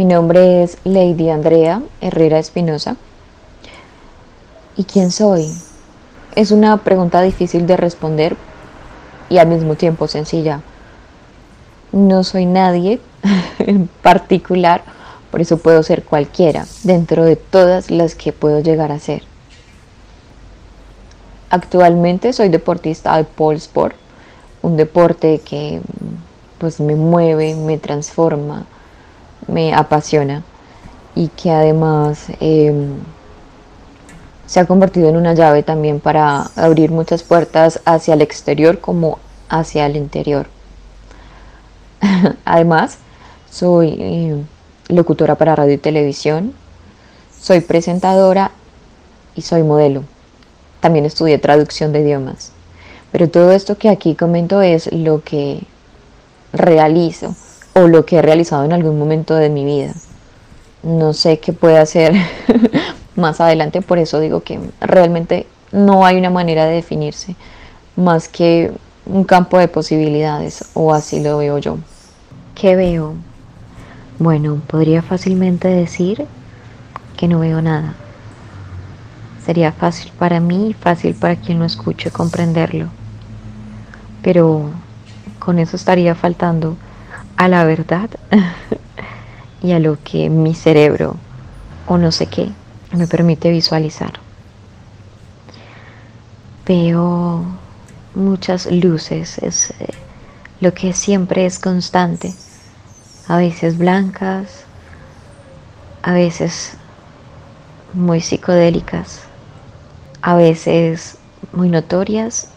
[0.00, 2.96] Mi nombre es Lady Andrea Herrera Espinosa.
[4.74, 5.52] ¿Y quién soy?
[6.34, 8.34] Es una pregunta difícil de responder
[9.28, 10.62] y al mismo tiempo sencilla.
[11.92, 12.98] No soy nadie
[13.58, 14.84] en particular,
[15.30, 19.22] por eso puedo ser cualquiera dentro de todas las que puedo llegar a ser.
[21.50, 23.96] Actualmente soy deportista de pole sport,
[24.62, 25.82] un deporte que
[26.56, 28.64] pues me mueve, me transforma,
[29.46, 30.42] me apasiona
[31.14, 32.94] y que además em,
[34.46, 39.18] se ha convertido en una llave también para abrir muchas puertas hacia el exterior como
[39.48, 40.46] hacia el interior.
[42.44, 42.98] además,
[43.50, 44.46] soy em,
[44.88, 46.54] locutora para radio y televisión,
[47.40, 48.52] soy presentadora
[49.34, 50.04] y soy modelo.
[50.80, 52.52] También estudié traducción de idiomas.
[53.12, 55.62] Pero todo esto que aquí comento es lo que
[56.52, 57.34] realizo
[57.74, 59.94] o lo que he realizado en algún momento de mi vida.
[60.82, 62.14] No sé qué puede hacer
[63.16, 67.36] más adelante, por eso digo que realmente no hay una manera de definirse
[67.96, 68.72] más que
[69.06, 71.78] un campo de posibilidades, o así lo veo yo.
[72.54, 73.14] ¿Qué veo?
[74.18, 76.26] Bueno, podría fácilmente decir
[77.16, 77.94] que no veo nada.
[79.44, 82.88] Sería fácil para mí y fácil para quien lo escuche comprenderlo.
[84.22, 84.70] Pero
[85.38, 86.76] con eso estaría faltando
[87.40, 88.10] a la verdad
[89.62, 91.16] y a lo que mi cerebro
[91.86, 92.50] o no sé qué
[92.92, 94.12] me permite visualizar.
[96.66, 97.42] Veo
[98.14, 99.86] muchas luces, es eh,
[100.60, 102.34] lo que siempre es constante,
[103.26, 104.64] a veces blancas,
[106.02, 106.74] a veces
[107.94, 109.20] muy psicodélicas,
[110.20, 111.16] a veces
[111.54, 112.48] muy notorias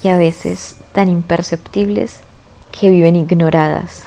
[0.00, 2.20] y a veces tan imperceptibles
[2.72, 4.04] que viven ignoradas.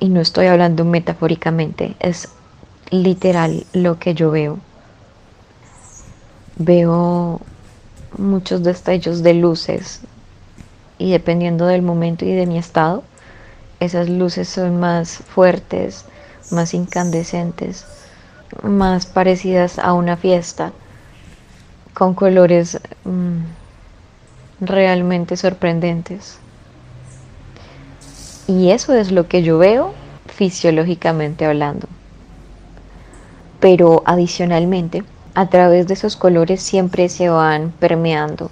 [0.00, 2.28] Y no estoy hablando metafóricamente, es
[2.90, 4.58] literal lo que yo veo.
[6.56, 7.40] Veo
[8.18, 10.00] muchos destellos de luces
[10.98, 13.02] y dependiendo del momento y de mi estado,
[13.80, 16.04] esas luces son más fuertes,
[16.50, 17.84] más incandescentes,
[18.62, 20.72] más parecidas a una fiesta,
[21.94, 23.38] con colores mm,
[24.62, 26.38] realmente sorprendentes.
[28.46, 29.92] Y eso es lo que yo veo
[30.26, 31.88] fisiológicamente hablando.
[33.60, 38.50] Pero adicionalmente, a través de esos colores siempre se van permeando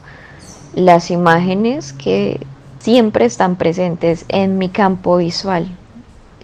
[0.74, 2.40] las imágenes que
[2.80, 5.68] siempre están presentes en mi campo visual.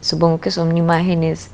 [0.00, 1.50] Supongo que son imágenes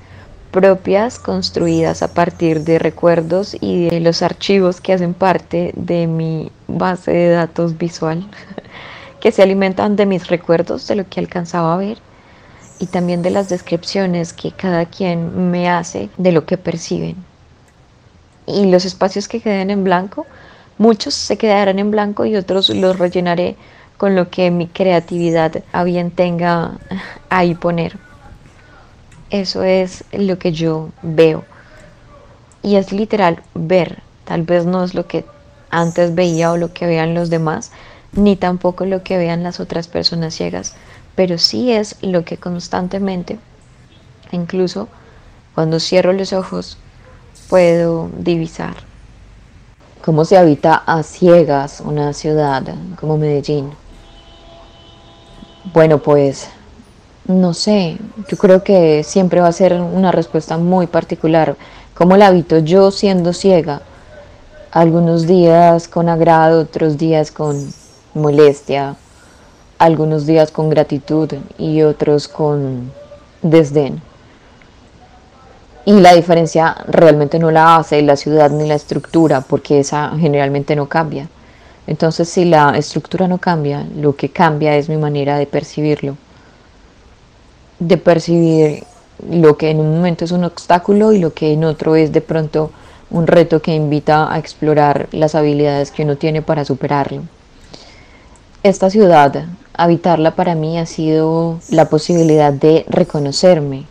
[0.52, 6.52] propias construidas a partir de recuerdos y de los archivos que hacen parte de mi
[6.68, 8.28] base de datos visual,
[9.20, 11.98] que se alimentan de mis recuerdos, de lo que alcanzaba a ver
[12.78, 17.16] y también de las descripciones que cada quien me hace de lo que perciben.
[18.46, 20.26] Y los espacios que queden en blanco,
[20.76, 23.56] muchos se quedarán en blanco y otros los rellenaré
[23.96, 26.72] con lo que mi creatividad a bien tenga
[27.30, 28.11] ahí poner.
[29.32, 31.44] Eso es lo que yo veo.
[32.62, 34.02] Y es literal ver.
[34.26, 35.24] Tal vez no es lo que
[35.70, 37.72] antes veía o lo que vean los demás,
[38.12, 40.74] ni tampoco lo que vean las otras personas ciegas,
[41.14, 43.38] pero sí es lo que constantemente,
[44.32, 44.88] incluso
[45.54, 46.76] cuando cierro los ojos,
[47.48, 48.76] puedo divisar.
[50.04, 52.62] ¿Cómo se habita a ciegas una ciudad
[53.00, 53.70] como Medellín?
[55.72, 56.50] Bueno, pues
[57.26, 57.98] no sé,
[58.28, 61.56] yo creo que siempre va a ser una respuesta muy particular.
[61.94, 63.82] ¿Cómo la habito yo siendo ciega?
[64.72, 67.72] Algunos días con agrado, otros días con
[68.14, 68.96] molestia,
[69.78, 72.90] algunos días con gratitud y otros con
[73.40, 74.02] desdén.
[75.84, 80.74] Y la diferencia realmente no la hace la ciudad ni la estructura, porque esa generalmente
[80.74, 81.28] no cambia.
[81.86, 86.16] Entonces, si la estructura no cambia, lo que cambia es mi manera de percibirlo
[87.88, 88.84] de percibir
[89.30, 92.20] lo que en un momento es un obstáculo y lo que en otro es de
[92.20, 92.70] pronto
[93.10, 97.22] un reto que invita a explorar las habilidades que uno tiene para superarlo.
[98.62, 103.86] Esta ciudad, habitarla para mí ha sido la posibilidad de reconocerme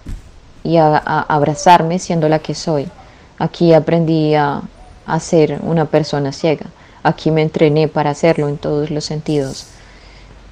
[0.63, 2.87] y a, abrazarme siendo la que soy.
[3.37, 4.61] Aquí aprendí a,
[5.05, 6.67] a ser una persona ciega.
[7.03, 9.67] Aquí me entrené para hacerlo en todos los sentidos.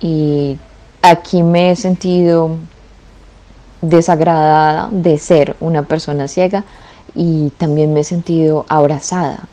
[0.01, 0.57] Y
[1.01, 2.57] aquí me he sentido
[3.81, 6.63] desagradada de ser una persona ciega
[7.15, 9.47] y también me he sentido abrazada,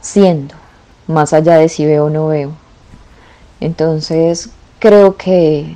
[0.00, 0.54] siendo,
[1.06, 2.52] más allá de si veo o no veo.
[3.60, 5.74] Entonces creo que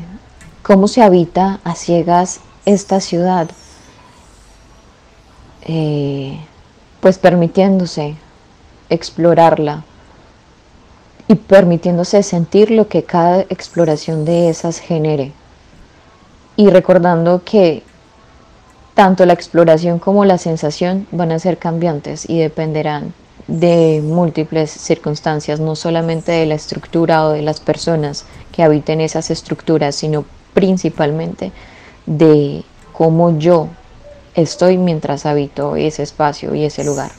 [0.62, 3.48] cómo se habita a ciegas esta ciudad,
[5.62, 6.38] eh,
[7.00, 8.16] pues permitiéndose
[8.88, 9.84] explorarla
[11.28, 15.32] y permitiéndose sentir lo que cada exploración de esas genere.
[16.56, 17.82] Y recordando que
[18.94, 23.12] tanto la exploración como la sensación van a ser cambiantes y dependerán
[23.46, 29.30] de múltiples circunstancias, no solamente de la estructura o de las personas que habiten esas
[29.30, 30.24] estructuras, sino
[30.54, 31.52] principalmente
[32.06, 33.68] de cómo yo
[34.34, 37.10] estoy mientras habito ese espacio y ese lugar.